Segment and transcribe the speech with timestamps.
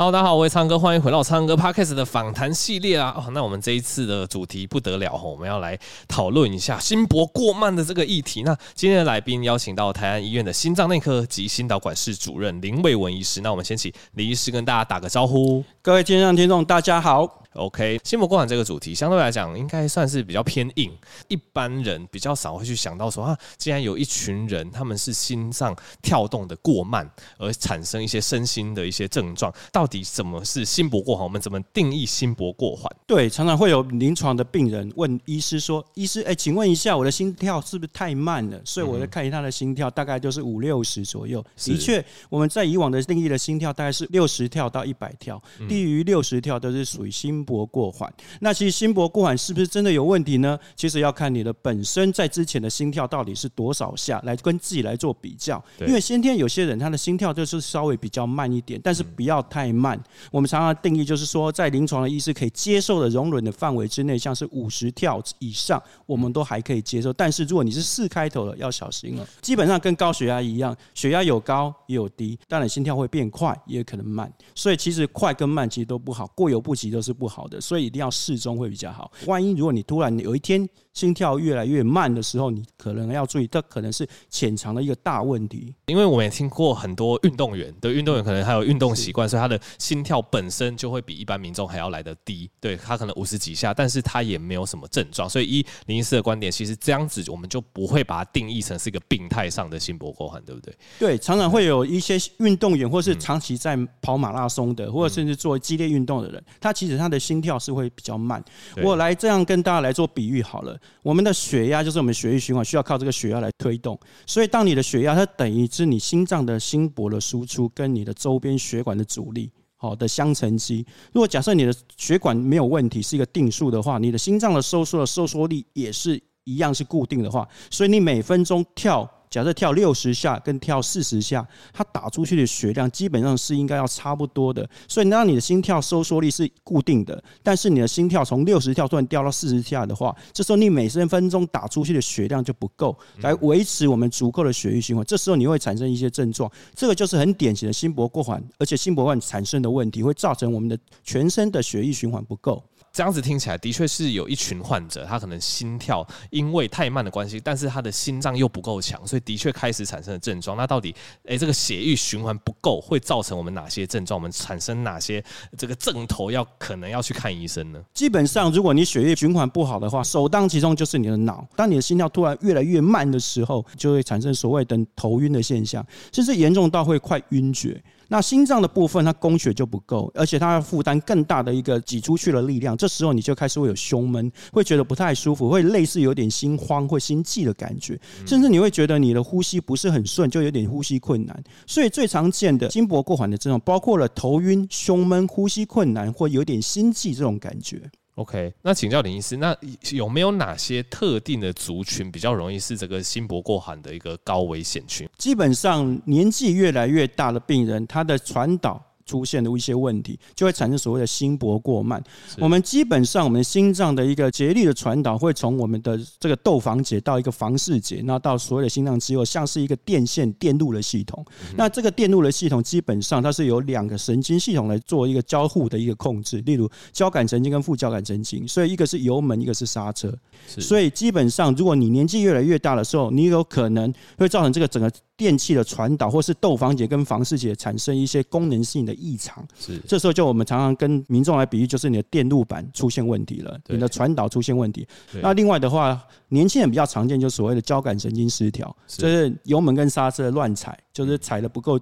[0.00, 3.12] 好大家好，我是昌哥，欢迎回到昌哥 Podcast 的访谈系列啊。
[3.16, 8.44] 哦，那我们这一次的主题不得了哦，我们要来讨论一下心搏过慢的这个议题。
[8.44, 13.40] 那今天的来宾邀请到台安医院的心脏内科及心导管室主任林伟文医师。
[13.40, 15.64] 那我们先请林医师跟大家打个招呼。
[15.82, 17.42] 各位线上听众，大家好。
[17.58, 20.90] OK，心搏过缓这个主题相对来讲应该算是比较偏硬，
[21.26, 31.24] 一般人比较少会去想到说啊，既然有一群人他们是心脏跳动的过慢而产生一些身心的一些症状，到底什么是心搏过缓？
[31.24, 32.90] 我们怎么定义心搏过缓？
[33.06, 41.44] 对，常常会有临床的病人问医师说：“医师，哎，请问一下，我的心跳是不是太慢了？”所以我在看一下他的心跳，大概就是五六十左右。
[41.56, 47.44] 的确，我们在以往的定义的心跳大概是六十跳到一百跳，低于六十跳都是属于心。
[47.48, 50.58] 心搏过缓，那其实心搏过缓是不是真的有问题呢？
[50.76, 55.62] 其实要看你的本身在之前的心跳到底是多少下，来跟自己来做比较。
[55.80, 59.98] 因为先天有些人他的心跳就是稍微比较慢一点，但是不要太慢。
[60.30, 67.10] 我们常常定义就是说，在临床的医师可以接受的容忍的范围之内，像是五十跳以上，我们都还可以接受。
[67.14, 69.26] 但是如果你是四开头的，要小心了。
[69.40, 74.30] 基本上跟高血压一样，血压有高也有低，当然心跳会变快，也可能慢。
[74.54, 77.37] 所以其实快跟慢其实都不好，过犹不及都是不好。
[77.38, 79.12] 好的，所以一定要适中会比较好。
[79.26, 85.72] 万一如果你突然有一天心跳越来越慢的时候，你可能要注意，这可能是潜藏的一个大问题。
[85.86, 92.50] 因为我们也听过很多运动员对运动员可能还有运动习惯，所以他的心跳本身就会比一般民众还要来得低。
[92.58, 95.30] 对，他可能五十几下，但是他也没有什么症状。
[95.30, 100.74] 所以一林医师的观点，其实这样子我们就不会把它定义成是一个病态上的心搏过缓，对不对？
[100.98, 108.42] 对，常常会有一些运动员或是长期在跑马拉松的，或者甚至做激烈运动的人，他其实他的心跳是会比较慢。
[108.82, 120.86] 我来这样跟大家来做比喻好了，我们的血压就是我们血液循环需要靠这个血压来推动，所以当你的血压它等于是你心脏的心搏的输出跟你的周边血管的阻力好的相乘积。
[121.12, 129.08] 如果假设你的血管没有问题，是一个定数的话，你的心脏的收缩的收缩力也是一样是固定的话，所以你每分钟跳。
[129.30, 134.68] 假设跳六十下跟跳四十下，它打出去的血量基本上是应该要差不多的。
[134.86, 145.04] 所以，当你的心跳收缩力是固定的，但是你的心跳从六十跳突然掉到四十下的话，这时候你每分分钟打出去的血量就不够来维持我们足够的血液循环。
[145.04, 152.62] 这时候你会产生一些症状，这个就是很典型的心搏过缓，而且心搏过缓产生的问题会造成我们的全身的血液循环不够。
[152.98, 160.56] 这样子听起来的确是有一群患者，他可能心跳因为太慢的关系，但是他的心脏又不够强，所以的确开始产生了症状。
[160.56, 160.92] 那到底，
[161.22, 164.18] 诶，这个血液循环不够会造成我们哪些症状？
[164.18, 165.24] 我们产生哪些
[165.56, 167.80] 这个症头要可能要去看医生呢？
[167.94, 171.46] 基本上，如果你血液循环不好的话，首当其冲就是你的脑。
[171.54, 177.80] 当你的心跳突然越来越慢的时候，就会产生所谓的头晕的现象，甚至严重到会快晕厥。
[178.08, 182.76] 那心脏的部分，它供血就不够，而且它要负担更大的一个挤出去的力量。
[182.76, 191.44] 这时候你就开始会有胸闷，会觉得不太舒服，会类似有点心慌或心悸的感觉，甚至你会觉得你的呼吸不是很顺，就有点呼吸困难。
[191.66, 197.90] 所以最常见的心搏过缓的症状，包括了头晕、胸闷、呼吸困难或有点心悸这种感觉。
[198.18, 199.56] OK，那请教林医师，那
[199.92, 205.08] 有没有哪些特定的族群比较容易是这个心搏过缓的一个高危险群？
[205.16, 208.84] 基本上年纪越来越大的病人，他的传导。
[209.08, 212.02] 出现的一些问题，就会产生所谓的心搏过慢。
[212.38, 221.24] 我们基本上，我们心脏的一个竭力的传导，会从我们的这个窦房结到一个房室结，那到所有的心脏肌肉，像是一个电线电路的系统。
[221.56, 228.46] 那这个电路的系统，基本上它是由两个神经系统来做一个交互的一个控制，例如交感神经跟副交感神经。
[228.46, 230.14] 所以一个是油门，一个是刹车。
[230.46, 234.90] 所以基本上，如果你年纪越来越大的时候，你有可能会造成这个整个。
[235.18, 239.76] 电器的传导，或是窦房结跟房室结产生一些功能性的异常，是。
[239.86, 244.86] 这时候就我们常常跟民众来比喻，就是你的电路板出现问题了，你的传导出现问题。
[245.20, 251.78] 那另外的话，年轻人比较常见，就所谓的交感神经失调，就是油门跟刹车乱踩，就是踩的不够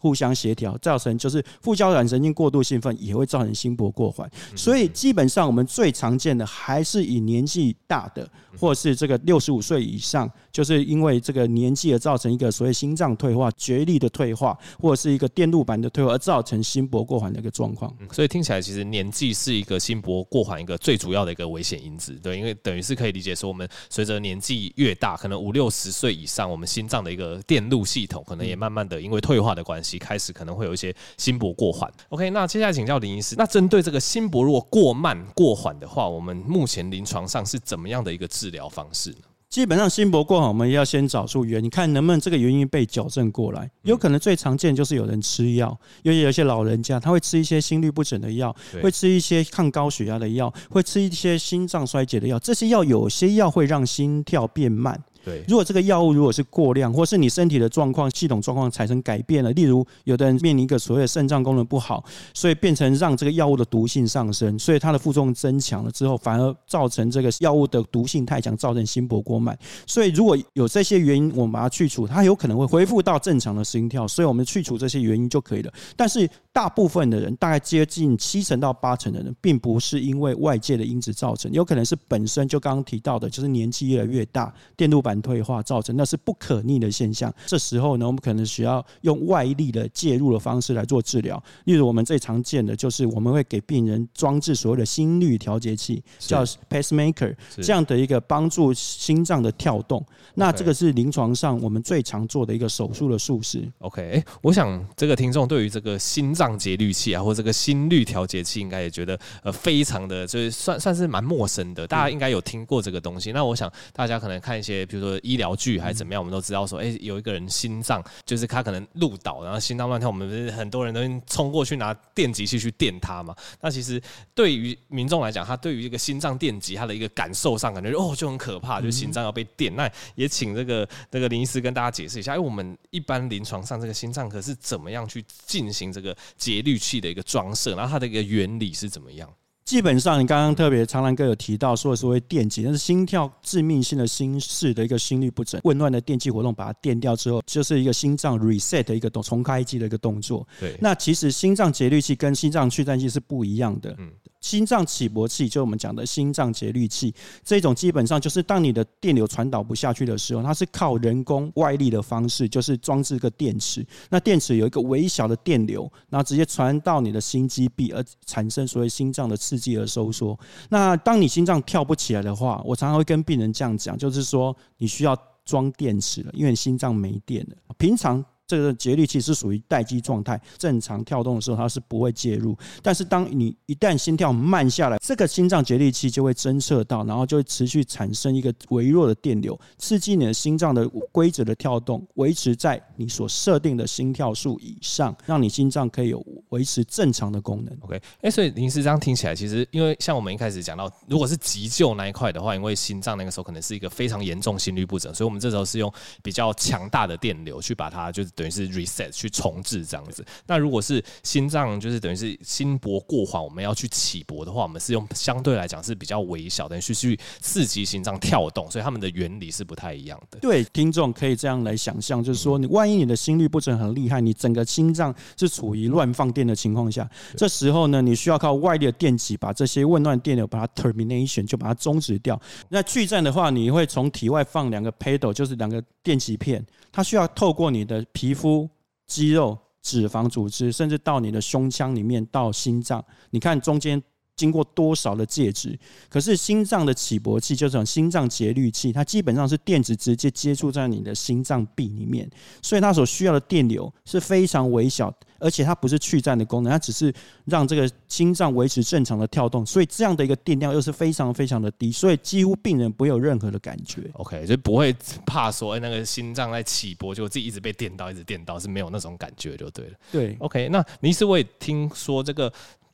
[0.00, 4.30] 互相协调，造成就是副交感神经过度兴奋，也会造成心搏过缓。
[4.54, 8.28] 所以基本上我们最常见的还是以年纪大的，
[8.58, 12.72] 或是这个六十五岁以上，就是因为这个年纪而造成一个所谓。
[12.82, 17.94] 心脏退化、竭力的退化，或者是一个电路板的退化，而造成心搏过缓的一个状况。
[18.10, 22.12] 所以听起来，其实年纪是一个心搏过缓一个最主要的一个危险因子。
[22.14, 31.90] 对，因为等于是可以理解说，我们随着年纪越大，可能五六十岁以上，我们心脏的一个电路系统可能也慢慢的因为退化的关系，开始可能会有一些心搏过缓。
[32.08, 39.16] OK，那接下来请教林医师，那针对这个心搏如果过慢过缓的话，我们目前临床上是怎么样的一个治疗方式呢？
[39.48, 43.70] 基本上心搏过缓，我们要先找出原因，看能不能这个原因被矫正过来。
[43.82, 52.38] 有可能最常见就是有人吃药，尤其有一些老人家，他会吃一些心律不整的药，会吃一些抗高血压的药，会吃一些心脏衰竭的药。
[52.38, 54.98] 这些药有些药会让心跳变慢。
[55.24, 62.04] 对，如果这个药物如果是过量，或是你身体的状况、系统状况产生改变了，例如有的人面临一个所谓的肾脏功能不好，
[62.34, 69.56] 所以变成让这个药物的毒性上升，所以它的副作用增强了之后，反而造成这个药物的毒性太强，造成心搏过慢。
[69.86, 74.08] 所以如果有这些原因，我们把它去除，它有可能会恢复到正常的心跳。
[74.08, 75.72] 所以我们去除这些原因就可以了。
[75.96, 85.11] 但是大部分的人，大概接近七成到八成的人，并不是因为外界的因子造成，有可能是本身就刚刚提到的，就是年纪越来越大，电路板。
[85.20, 87.32] 退化造成，那是不可逆的现象。
[87.46, 91.42] 这时候呢，我们可能需要用外力的介入的方式来做治疗。
[91.64, 100.04] 例如，我们最常见的就是我们会给病人装置所谓的心率调节器，叫 pacemaker，这样的一个帮助心脏的跳动。
[100.34, 103.68] 那这个是临床上我们最常做的一个手术的术式。
[103.78, 111.86] OK，哎，我想这个听众对于这个心脏节律器啊，或这个心率调节器，应该也觉得呃非常的，就是算算是蛮陌生的。
[111.86, 113.32] 大家应该有听过这个东西。
[113.32, 115.18] 那我想大家可能看一些，比如说。
[115.22, 123.34] 医疗剧还是怎么样，我们都知道说，哎、欸，有一个人心脏就是他可能路倒，然后心脏乱跳，我们很多人都冲过去拿电极器去电他嘛。
[123.60, 124.02] 那其实
[124.34, 129.74] 对于民众来讲，他对于一个心脏电极，他的一个感受上感觉哦就很可怕，就心脏要被电。
[129.76, 139.32] 那也请这个这个林医师跟大家解释一下，因为我们一般临床上这个心脏可是怎么样去进行这个节律器的一个装设，然后它的一个原理是怎么样？
[139.64, 150.46] 基本上，你刚刚特别长兰哥有提到说，所谓电击，那是心跳致命性的心室的一个心律不整，紊乱的电击活动把它电掉之后，就是一个心脏 reset 的一个动重开机的一个动作。
[150.60, 153.94] 对，那其实心脏节律器跟心脏去颤器是不一样的。
[153.98, 154.10] 嗯。
[154.42, 163.86] 心脏起搏器，就是我们讲的心脏节律器，这种基本上就是当你的电流传导不下去的时候，它是靠人工外力的方式，就是装置一个电池。
[164.10, 170.38] 那电池有一个微小的电流，然后直接传到你的心肌壁，而产生所谓心脏的刺激而收缩。
[170.68, 177.56] 那当你心脏跳不起来的话，我常常会跟病人这样讲，就是说你需要装电池了，因为你心脏没电了。
[177.78, 178.24] 平常。
[178.52, 182.54] 这个节律器是属于待机状态，正常跳动的时候它是不会介入。
[182.82, 197.74] 但是当你一旦心跳慢下来，这个心脏节律器就会侦测到，然后就会持续产生一个微弱的电流，刺激你的心脏的规则的跳动，维持在你所设定的心跳数以上，让你心脏可以有维持正常的功能。
[197.80, 205.90] OK，哎，所以林师这样听起来，其实因为像我们一开始讲到，如果是急救那一块的话，因为心脏那个时候可能是一个非常严重心律不整，所以我们这时候是用
[206.22, 208.30] 比较强大的电流去把它就是。
[208.42, 210.24] 等于是 reset 去重置这样子。
[210.46, 220.40] 那如果是心脏，就是等于是心搏过缓，我们要去起搏的话，我们是用相对来讲是比较微小，等于是去刺激心脏跳动，所以他们的原理是不太一样的。
[220.40, 232.40] 对，听众可以这样来想象，就是说，你万一你的心率不整很厉害，你整个心脏是处于乱放电的情况下，这时候呢，你需要靠外力的电极把这些紊乱电流把它 termination 就把它终止掉。
[232.68, 238.66] 那去颤的话，你会从体外放两个 pedal，就是两个电极片，它需要透过你的皮皮肤、
[239.06, 244.02] 肌肉、脂肪组织，甚至到你的胸腔里面，到心脏，你看中间
[244.42, 245.78] 经过多少的介质？
[246.08, 252.28] 可是心脏的起搏器，就是心脏节律器，它基本上是电子直接接触在你的心脏壁里面，
[252.60, 255.14] 所以它所需要的电流是非常微小。
[255.38, 257.12] 而且它不是去站的功能，它只是
[257.46, 264.08] 让这个心脏维持正常的跳动，所以这样的一个电量又是非常非常的低，所以几乎病人不会有任何的感觉。
[264.12, 264.94] OK，就不会
[265.26, 269.94] 怕说，哎，那个心脏在起搏，就自己一直被电到，一直电到，是没有那种感觉就对了。
[270.12, 272.52] 对，OK，那林医师我也听说这个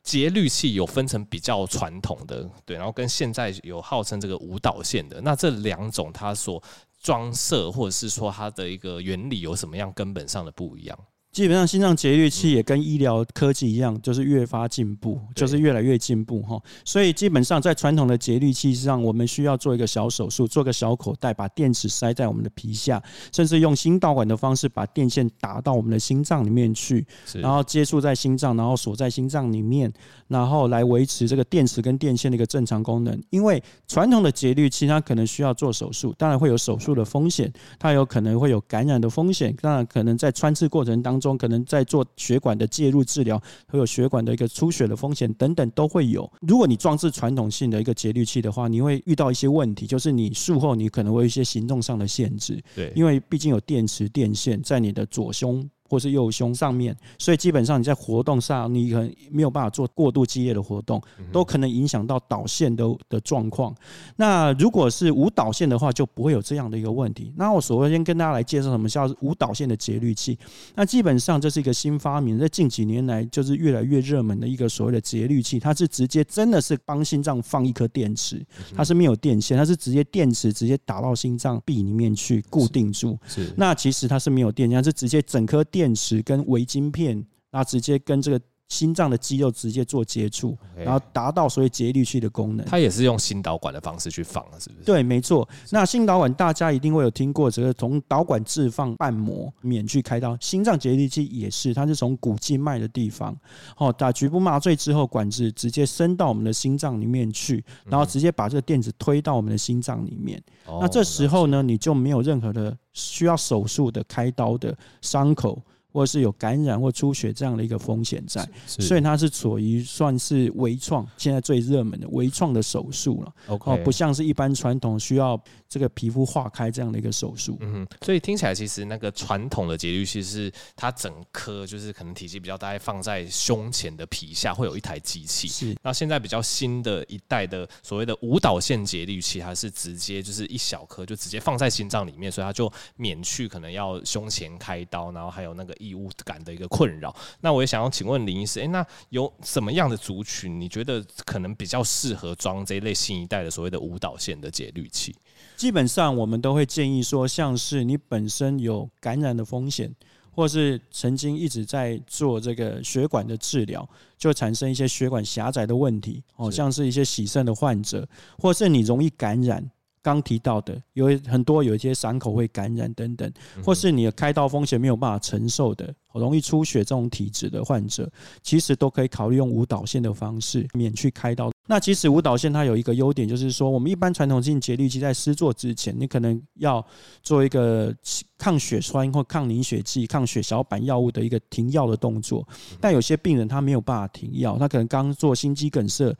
[0.09, 6.61] 节律器有分成比较传统的，对，然后跟现在有号称这个舞蹈线的，那这两种它所
[6.99, 10.97] 装设或者是说它的一个原理有什么样根本上的不一样？
[11.31, 16.59] 基本上，心脏节律器也跟医疗科技一样，就是越发进步，就是越来越进步哈。
[16.83, 27.05] 所以基本上，在传统的节律器上，我们需要做一个小手术，做个小口袋，把电池塞在我们的皮下，甚至用心导管的方式把电线打到我们的心脏里面去，
[27.35, 29.93] 然后接触在心脏，然后锁在心脏里面，
[30.27, 33.17] 然后来维持这个电池跟电线的一个正常功能。
[33.29, 41.29] 因为传统的节律器它可能需要做手术，当然会有手术的风险，它有可能会有感染的风险，当然可能在穿刺过程当中。
[41.29, 46.27] 中可能在做血管的介入治疗，会有血管的一个出血的风险等等都会有。
[46.41, 52.59] 如果你装置传统性的一个节律器的话，你会遇到一些问题，就是你术后你可能会有一些行动上的限制。
[52.75, 63.75] 对，因为毕竟有电池电线在你的左胸或是右胸上面，所以基本上你在活动上，你可能没有办法做过度激烈的活动，都可能影响到导线的的状况。
[64.15, 67.33] 那如果是无导线的话，就不会有这样的一个问题。
[67.35, 70.37] 那我首先跟大家来介绍什么叫无导线的节律器。
[70.75, 83.17] 那基本上这是一个新发明，在近几年来就是越来越热门的一个所谓的节律器，它是直接真的是帮心脏放一颗电池，它是没有电线，它是直接电池直接打到心脏壁里面去固定住。
[83.27, 88.41] 是，那其实它是没有电线，它是直接整颗电电池跟微晶片，那直接跟这个。
[88.69, 92.65] 心脏的肌肉直接做接触，然后达到所谓节律器的功能。
[92.67, 94.85] 它也是用心导管的方式去放，是不是？
[94.85, 95.47] 对，没错。
[95.71, 100.37] 那心导管大家一定会有听过，这个从导管置放瓣膜免去开刀。
[100.39, 103.35] 心脏节律器也是，它是从股静脉的地方，
[103.77, 110.39] 哦，打局部麻醉之后，管子直接伸到我们的心脏里面去，然后直接把这个电子推到我们的心脏里面。
[110.79, 115.59] 那这时候呢，你就没有任何的需要手术的开刀的伤口。
[115.91, 123.33] 或是有感染或出血这样的一个风险在，所以它是属于算是微创，现在最热门的微创的手术了。
[123.47, 127.57] 哦，不像是一般传统需要这个皮肤化开这样的一个手术。
[127.61, 135.47] 嗯，所以听起来其实那个传统的节律器是它整颗就是可能体积比较大，放在胸前的皮下会有一台机器。
[135.47, 135.75] 是。
[135.81, 145.75] 那现在比较新的一代的所谓的无导线节律器，它是直接就是一小颗就直接放在心脏里面，所以它就免去可能要胸前开刀，然后还有那个。
[145.79, 155.15] 异物感的一个困扰，那我也想要请问林医师，诶，那有什么样的族群，你觉得可能比较适合装这一类新一代的所谓的舞蹈线的节律器？
[155.55, 159.93] 基本上我们都会建议说，像是你本身有感染的风险，
[160.31, 168.07] 或是曾经一直在做这个血管的治疗，就产生一些血管狭窄的问题，哦，像是一些洗肾的患者，
[168.37, 169.71] 或是你容易感染。
[170.01, 173.31] 刚提到的有很多有一些伤口会感染等等，
[173.63, 178.09] 或是你的开刀风险没有办法承受的，容易出血这种体质的患者，
[178.41, 181.51] 其实都可以考虑用无导线的方式免去开刀。
[181.69, 186.83] 那其实无导线它有一个优点，就是说我们一般传统性节律器在施作之前，你可能要
[187.21, 187.93] 做一个
[188.39, 192.43] 抗血栓或抗凝血剂、抗血小板药物的一个停药的动作。
[192.81, 196.11] 但有些病人他没有办法停药，他可能刚做心肌梗塞。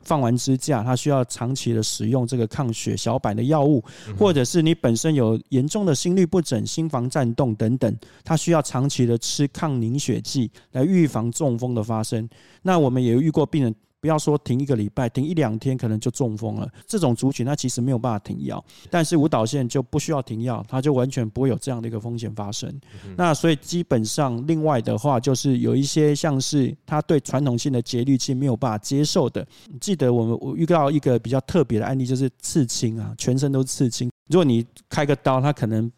[0.00, 3.84] 放完支架，他需要长期的使用这个抗血小板的药物，
[4.18, 12.28] 或者是你本身有严重的心律不整、心房颤动等等，他需要长期的吃抗凝血剂来预防中风的发生。
[12.62, 13.74] 那我们也有遇过病人。
[14.06, 16.70] 不要说停一个礼拜，停一两天可能就中风了。
[16.86, 22.72] 这种族群它其实没有办法停药，但是无导线就不需要停药，它就完全不会有这样的一个风险发生。
[23.16, 29.44] 那所以基本上，另外的话就是有一些像是它对传统性的节律器没有办法接受的。
[29.80, 34.08] 记得我们我遇到一个比较特别的案例，就是刺青啊，全身都是刺青。
[34.28, 35.90] 如果你开个刀，它可能。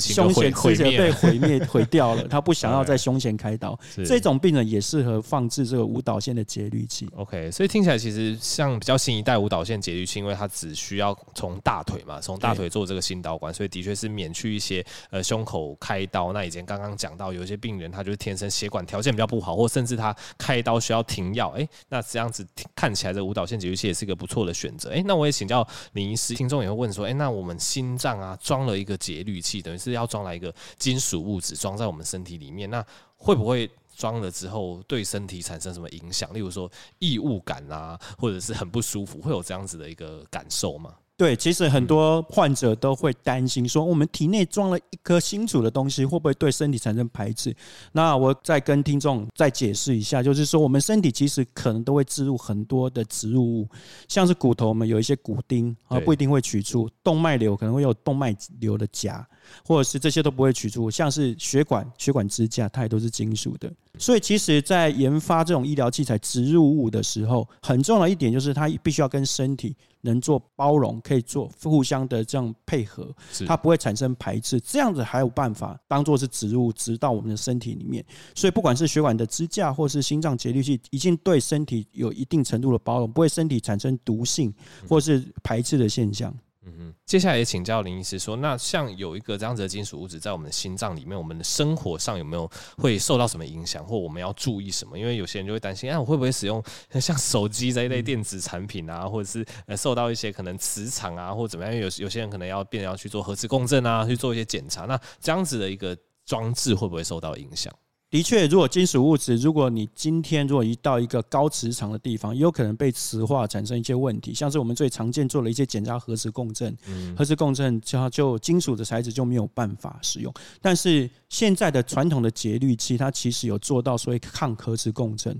[0.00, 7.08] 胸前直接被毁灭 毁掉了，他不想要在胸前开刀，这种病人也适合放置这个无导线的节律器。
[7.14, 16.32] OK，所以听起来其实像比较新一代无导线节律器，因为它只需要从大腿嘛，从大腿做这个心导管，所以的确是免去一些呃胸口开刀。
[16.32, 24.90] 那以前刚刚讲到有一些病人他就是天生血管条件比较不好，或甚至他开刀需要停药，哎，那这样子看起来这无导线节律器也是一个不错的选择。
[24.90, 29.73] 哎，那我也请教林医师，听众也会问说，哎，那我们心脏啊装了一个节律器的。
[29.78, 32.84] 是要装来一个金属物质装在我们身体里面，那
[33.16, 36.32] 会不会装了之后对身体产生什么影响？
[36.34, 40.94] 例如说异物感啊，或者是很不舒服，会有这样子的一个感受吗？
[41.16, 47.54] 对，其实很多患者都会担心说，我们体内装了一颗金属的东西，会不会对身体产生排斥？
[47.92, 53.68] 那我再跟听众再解释一下，就是说，我们身体其实可能都会置入很多的植入物，
[54.08, 59.24] 像是骨头，我们有一些骨钉啊，不一定会取出；动脉瘤可能会有动脉瘤的夹，
[59.64, 60.90] 或者是这些都不会取出。
[60.90, 63.72] 像是血管、血管支架，它也都是金属的。
[63.96, 73.08] 所以，其实，在研发这种医疗器材植入物的时候，很重要一点就是它必须要跟身体能做包容，可以做互相的这样配合，
[73.46, 74.60] 它不会产生排斥。
[74.60, 78.04] 这样子还有办法当做是植入物植到我们的身体里面。
[78.34, 84.52] 所以，不管是血管的支架或是心脏节律器，已经对身体有一定程度的包容，不会身体产生毒性
[84.88, 86.34] 或是排斥的现象。
[86.66, 94.98] 嗯哼，接下来也请教林医师说，那像有一个这样子的金属物质在我们的心脏里面，我们的生活上有没有会受到什么影响，或我们要注意什么？
[94.98, 96.62] 因为有些人就会担心，哎，我会不会使用
[97.00, 101.74] 像手机这一类电子产品啊，或者是呃受到一些可能磁场啊，或怎么样？
[101.74, 107.70] 因为有有些人可能要变要去做核磁共振啊，去做一些检查，那这样子的一个装置会不会受到影响？
[108.14, 114.32] 的确，如果金属物质，如果你今天如果一到一个高磁场的地方，也有可能被磁化，产生一些问题。
[114.32, 116.72] 像是我们最常见做的一些检查核磁共振，
[117.16, 120.32] 核磁共振就就金属的材质就没有办法使用。
[120.62, 125.36] 但是现在的传统的节律器，它其实有做到所谓抗核磁共振。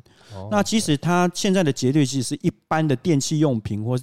[0.51, 3.97] 那其实它现在的节律器是一般的电器用品或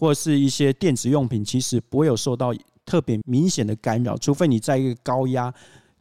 [0.00, 2.54] 或是一些电子用品，其实不会有受到
[2.86, 5.52] 特别明显的干扰，除非你在一个高压。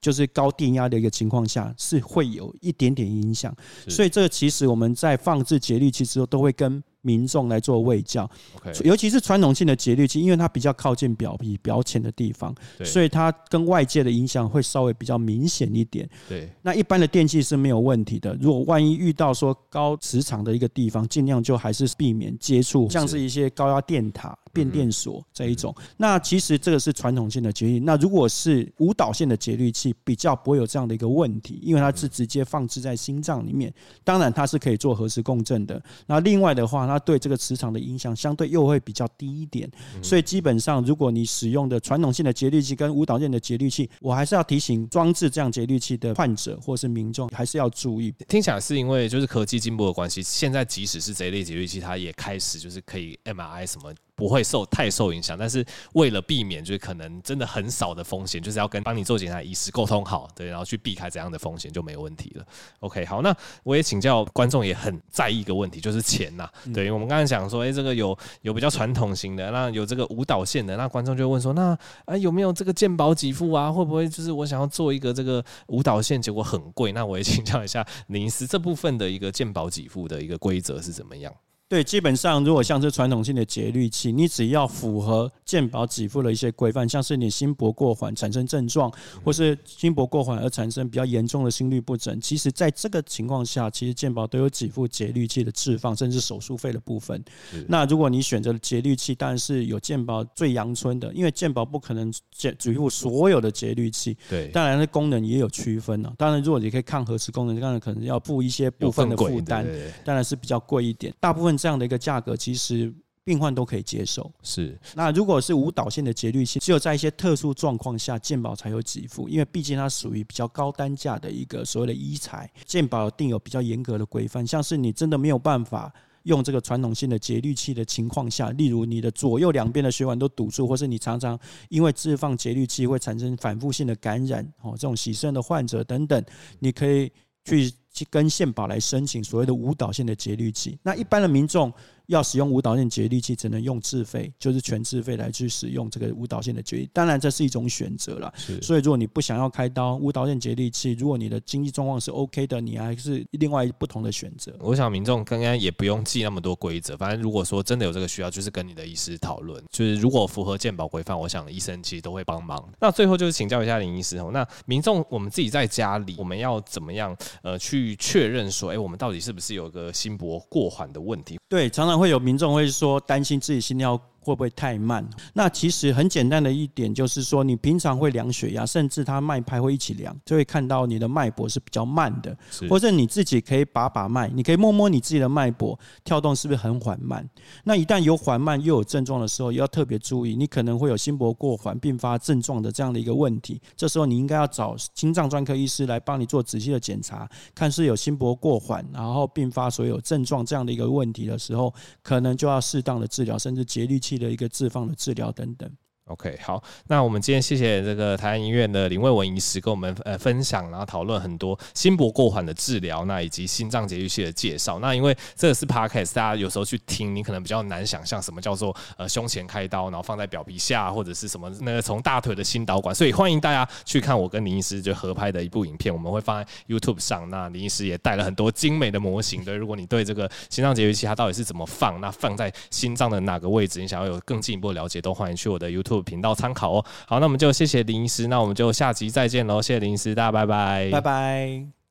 [0.03, 3.55] 就是高电压的一个情况下，是会有一点点影响，
[3.87, 8.29] 所以这个其实我们在放置节律器之后，都会跟民众来做卫教
[8.63, 8.83] ，okay.
[8.83, 16.09] 尤其是传统性的节律器，因为它比较靠近表皮表浅的地方，所以它跟外界的影响会稍微比较明显一点。
[16.27, 18.33] 对，那一般的电器是没有问题的。
[18.39, 25.75] 如果万一遇到说高磁场的一个地方，尽量就还是避免接触，像是一些高压电塔、变电所这一种。
[25.97, 27.79] 那其实这个是传统性的节律。
[27.79, 33.73] 那如果是无导线的节律器，比较不会有这样的一个问题，因为它是直接放置在心脏里面。
[34.03, 35.81] 当然，它是可以做核磁共振的。
[36.05, 39.69] 那另外的话，它对这个磁场的影响相对又会比较低一点，
[40.01, 48.13] 所以基本上，如果你使用的传统性的节律器跟无导线的节律器，我还是要提醒装置这样节律器的患者或是民众，还是要注意。
[48.27, 53.93] 听起来是因为就是科技进步的关系，现在即使是这一类节律器，它也开始就是可以 MRI 什么。
[54.15, 62.45] 不会受太受影响，但是为了避免就是可能真的很少的风险，就是要跟帮你做检查医师沟通好，对，然后去避开这样的风险就没有问题了。
[62.79, 66.53] OK，好，那我也请教观众也很在意一个问题，就是钱呐、啊。
[66.73, 73.71] 对，我们刚才讲说，哎，这个有有比较传统型的，那有这个无导线的，那观众就问说，那啊有没有这个健保给付啊？
[73.71, 76.91] 会不会就是我想要做一个这个无导线，结果很贵？
[76.91, 81.33] 那我也请教一下林医师， 这部分的一个健保给付的一个规则是怎么样？
[81.73, 97.19] 对，基本上如果像是传统性的节律器，你只要符合健保给付的一些规范，像是你心搏过缓产生症状，或是心搏过缓而产生比较严重的心律不整，其实在这个情况下，其实健保都有给付节律器的置放，甚至手术费的部分。
[97.67, 104.15] 那如果你选择节律器，当然是有健保最阳春的，因为健保不可能给给付所有的节律器。
[104.29, 106.13] 对，当然，功能也有区分啊。
[106.19, 109.67] 当然，如果你可以抗核磁功能，当然可能要付一些部分的负担，
[110.05, 111.11] 当然是比较贵一点。
[111.19, 111.62] 大部分。
[111.63, 112.93] 这样的一个价格，其实
[113.23, 114.29] 病患都可以接受。
[114.41, 124.45] 是，那如果是无导线的节律器，只有在一些特殊状况下，健保才有给付，因为毕竟它属于比较高单价的一个所谓的医材，健保定有比较严格的规范。
[124.45, 125.89] 像是你真的没有办法
[126.23, 136.21] 用这个传统性的节律器的情况下，例如你的左右两边的血管都堵住，或是你常常因为置放节律器会产生反复性的感染，哦，这种洗肾的患者等等，
[136.59, 137.09] 你可以
[137.45, 140.77] 去去跟宪保来申请所谓的无导线的节律器。
[140.83, 141.71] 那一般的民众。
[142.07, 146.89] 要使用无导线节律器，只能用自费，就是全自费来去使用这个无导线的节律。
[146.93, 148.33] 当然，这是一种选择了。
[148.61, 154.53] 所以，如果你不想要开刀，无导线节律器，如果你的经济状况是 OK 的，你还是另外不同的选择。
[154.59, 159.63] 我想民众刚刚也不用记那么多规则，反正如果说真的有这个需要，就是跟你的医师讨论。
[159.71, 162.67] 就是如果符合健保规范，我想医生其实都会帮忙。
[162.79, 171.39] 那最后就是请教一下林医师哦，那民众我们自己在家里，我们要怎么样呃去确认说，哎，我们到底是不是有个心搏过缓的问题？
[171.47, 173.99] 对，常常会有民众会说担心自己心跳。
[174.23, 175.07] 会不会太慢？
[175.33, 182.35] 那其实很简单的一点就是说，你平常会量血压，甚至他脉拍会一起量，就会看到你的脉搏是比较慢的，
[182.69, 187.27] 或者你自己可以把把脉，你可以摸摸你自己的脉搏跳动是不是很缓慢。
[187.63, 193.61] 那一旦有缓慢又有症状的时候，要特别注意，你可能会有心搏过缓并发症状的这样的一个问题。
[193.75, 205.71] 这时候你应该要找心脏专科医师来帮你做仔细的检查，看是有心搏过缓，然后并发所有症状这样的一个问题的时候，可能就要适当的治疗，甚至节律的一个置放的治疗等等。
[206.07, 214.79] OK，好，那我们今天谢谢这个台湾医院的林卫文医师跟我们呃分享，然后讨论很多心搏过缓的治疗，那以及心脏节律器的介绍。
[214.79, 222.93] 那因为这个是 Podcast，大家有时候去听，你可能比较难想象什么叫做呃胸前开刀，然后放在表皮下，或者是什么那个从大腿的心导管。
[222.93, 227.29] 所以欢迎大家去看我跟林医师就合拍的一部影片，我们会放在 YouTube 上。
[227.29, 241.82] 那林医师也带了很多精美的模型，对，如果你对这个心脏节律器它到底是怎么放，那放在心脏的哪个位置，你想要有更进一步的了解，都欢迎去我的 YouTube 频道参考哦，好，那我们就谢谢林医师，那我们就下集再见喽，谢谢林医师，大家拜拜，拜拜。